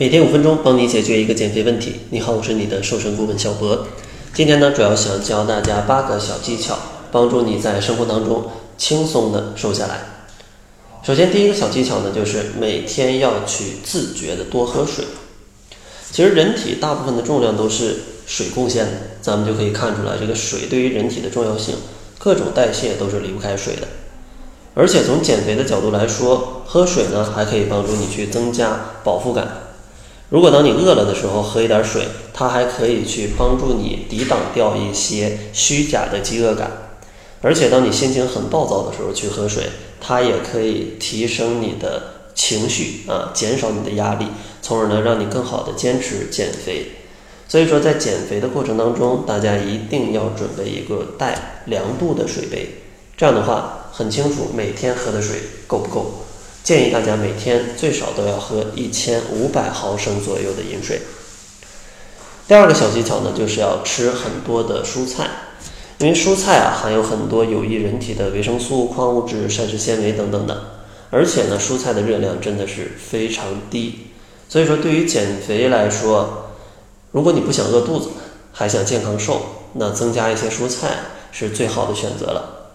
[0.00, 1.96] 每天五分钟，帮你解决一个减肥问题。
[2.08, 3.86] 你好，我是你的瘦身顾问小博。
[4.32, 6.78] 今天呢，主要想教大家八个小技巧，
[7.12, 8.44] 帮助你在生活当中
[8.78, 10.00] 轻松的瘦下来。
[11.02, 15.04] 首先，第一个小技巧呢，就是每天要去自觉的多喝水。
[16.10, 17.96] 其实，人体大部分的重量都是
[18.26, 21.74] 水贡献的，咱们就可以看出来，这个水对于人体的重要性，
[22.18, 23.86] 各种代谢都是离不开水的。
[24.72, 29.46] 而且从减肥的角度来说，喝水呢还可以帮助你去增加饱腹感。
[30.30, 36.70] 如果当你饿了的时候喝一点水，它还可以去帮助你抵挡掉一些虚假的饥饿感。
[37.42, 39.64] 而且当你心情很暴躁的时候去喝水，
[40.00, 42.02] 它也可以提升你的
[42.32, 44.26] 情绪啊，减少你的压力，
[44.62, 46.92] 从而呢让你更好的坚持减肥。
[47.48, 52.82] 所以说在减肥的过程当中，大家一定要准备一个带量度的水杯，
[53.16, 56.12] 这样的话很清楚每天喝的水够不够。
[56.62, 61.00] 建议大家每天最少都要喝一千五百毫升左右的饮水。
[62.46, 65.28] 第二个小技巧呢，就是要吃很多的蔬菜，
[65.98, 74.06] 因为蔬菜啊含有很多有益人体的维生素、矿物质、膳食纤维等等的，而且呢，蔬菜的热量真的是非常低。
[74.48, 76.50] 所以说，对于减肥来说，
[77.12, 78.08] 如果你不想饿肚子，
[78.52, 79.42] 还想健康瘦，
[79.74, 80.98] 那增加一些蔬菜
[81.30, 82.69] 是最好的选择了。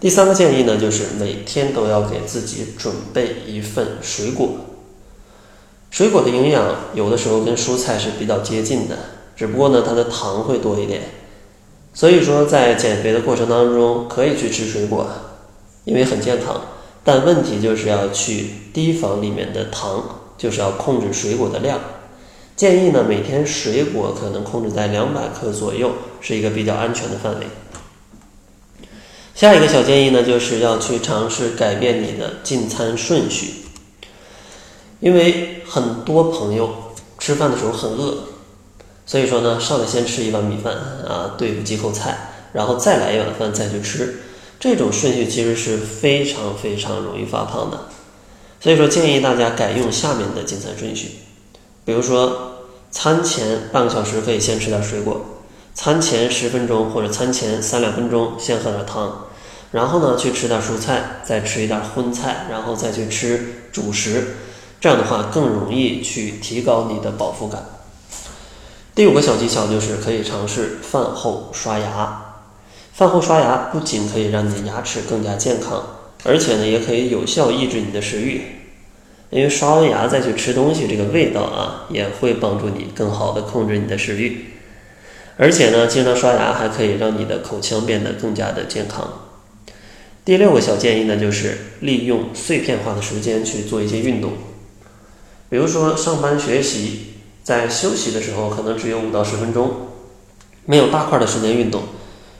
[0.00, 4.50] 第三个建议呢，就是每天都要给自己准备一份水果。
[5.90, 8.96] 水果的营养有的时候跟蔬菜是比较接近的，
[9.36, 11.02] 只不过呢，它的糖会多一点。
[11.94, 15.06] 所以说，在减肥的过程当中，可以去吃水果，
[15.84, 16.60] 因为很健康。
[17.04, 20.02] 但问题就是要去提防里面的糖，
[20.36, 21.78] 就是要控制水果的量。
[22.56, 27.46] 建议呢，每天水果可能控制在两百克左右，是一个比较安全的范围。
[29.44, 33.56] 下一个小建议呢，就是要去尝试改变你的进餐顺序，
[35.00, 38.20] 因为很多朋友吃饭的时候很饿，
[39.04, 42.16] 所以说呢，上来先吃一碗米饭啊，对付几口菜，
[42.54, 44.18] 然后再来一碗饭再去吃，
[44.58, 47.88] 这种顺序其实是非常非常容易发胖的。
[48.62, 51.10] 所以说，建议大家改用下面的进餐顺序，
[51.84, 52.60] 比如说
[52.90, 55.20] 餐前半个小时可以先吃点水果。
[55.74, 59.23] 餐前十分钟或者餐前三两分钟先喝点汤，
[59.74, 64.36] 然后呢去吃点蔬菜，再吃一点荤菜，然后再去吃主食，
[64.80, 67.60] 这样的话更容易去提高你的饱腹感。
[68.94, 72.36] 第五个小技巧就是可以尝试饭后刷牙。
[72.92, 75.84] 饭后刷牙不仅可以让你的牙齿更加健康，
[76.22, 78.42] 而且呢也可以有效抑制你的食欲，
[79.30, 84.50] 因为刷完牙再去吃东西，这个味道啊也会帮助你更好的控制你的食欲。
[85.36, 89.22] 而且呢，经常刷牙还可以让你的口腔变得更加的健康。
[90.24, 94.32] 第六个小建议呢，就是利用碎片化的时间去做一些运动，
[95.50, 97.00] 比如说上班学习，
[97.42, 99.70] 在休息的时候可能只有五到十分钟，
[100.64, 101.82] 没有大块的时间运动，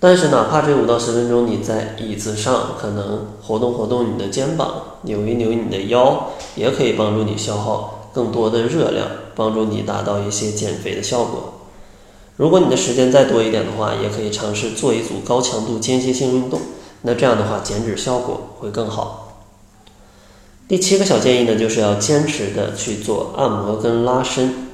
[0.00, 11.52] 但是哪怕这五到十分钟你在椅子上可能活动活动你的肩膀，扭一扭你的腰，也可以帮助你消耗更多的热量，帮助你达到一些减肥的效果。
[12.38, 16.60] 如果你的时间再多一点的话，也可以尝试做一组高强度间歇性运动，
[17.06, 19.44] 那这样的话减脂效果会更好。
[20.66, 24.66] 第七个小建议呢，就是要坚持的去做按摩跟拉伸。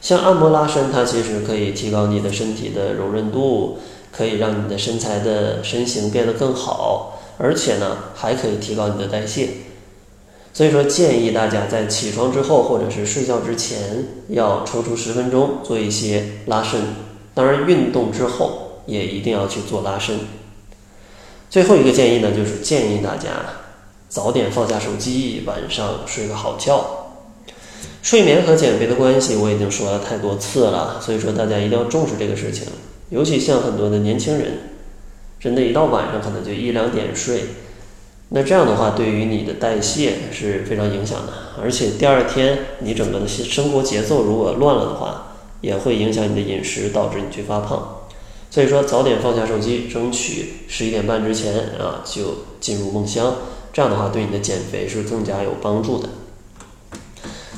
[0.00, 3.78] 像按摩拉伸，它其实可以提高你的身体的柔韧度，
[4.10, 9.50] 可以让你的身材的身形变得更好，而且呢，还可以提高你的代谢。
[10.52, 16.80] 所以说，建议大家在起床之后或者是睡觉之前，要抽出十分钟做一些拉伸。
[17.34, 20.18] 当然，运动之后也一定要去做拉伸。
[21.48, 23.30] 最后一个建议呢，就是建议大家
[24.08, 27.02] 早点放下手机，晚上睡个好觉。
[28.02, 32.68] 睡眠和减肥的关系我已经说了太多次了，所以说大家一定要重视这个事情。
[33.10, 34.58] 尤其像很多的年轻人，
[35.40, 37.42] 真的，一到晚上可能就一两点睡。
[38.28, 41.32] 那这样的话，对于你的代谢是非常影响的，
[41.62, 48.05] 而且第二天你整个的生活节奏如果乱了的话，也会影响你的饮食，导致你去发胖。
[48.56, 53.36] 所以说，早点放下手机，争取十一点半之前啊就进入梦乡，
[53.70, 56.08] 这样的话对你的减肥是更加有帮助的。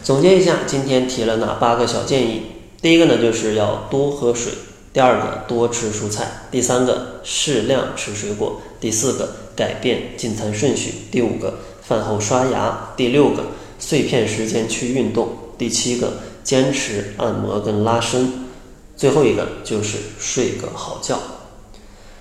[0.03, 2.43] 总结一下，今天提了哪八个小建议？
[2.83, 4.53] 第一个呢，就是要多喝水。
[4.93, 13.45] 第二个，多吃蔬菜；第三个，适量吃水果；第四个，改变进餐顺序；第五个，饭后刷牙；第六个，
[13.79, 18.48] 碎片时间去运动；第七个，坚持按摩跟拉伸；
[18.99, 21.19] 最后一个就是睡个好觉。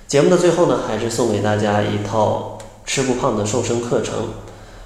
[0.07, 4.29] 节目的最后呢，还是送给大家一套吃不胖的瘦身课程。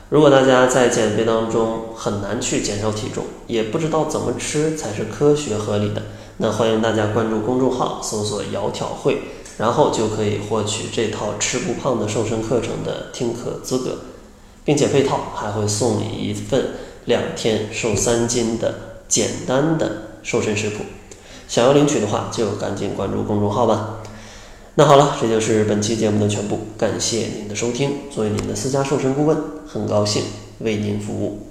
[0.07, 6.01] 如果大家在减肥当中很难去减少体重，也不知道怎么吃才是科学合理的，
[6.37, 9.17] 那欢迎大家关注公众号，搜索“窈窕会”，
[9.59, 13.97] 然后就可以获取这套吃不胖的瘦身课程的听课资格，
[14.63, 16.71] 并且配套还会送你一份
[17.03, 18.75] 两天瘦三斤的
[19.09, 20.85] 简单的瘦身食谱。
[21.51, 23.97] 想要领取的话，就赶紧关注公众号吧。
[24.75, 27.91] 那好了，这就是本期节目的全部，感谢您的收听。
[28.09, 29.37] 作为您的私家瘦身顾问，
[29.67, 30.23] 很高兴
[30.59, 31.50] 为您服务。